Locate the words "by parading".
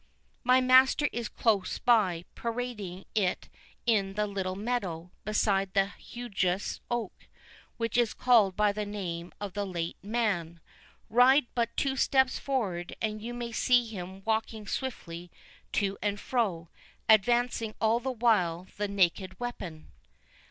1.77-3.05